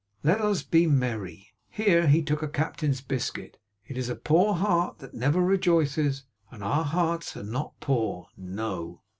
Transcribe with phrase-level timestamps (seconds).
[0.23, 3.59] Let us be merry.' Here he took a captain's biscuit.
[3.85, 8.25] 'It is a poor heart that never rejoices; and our hearts are not poor.
[8.35, 9.03] No!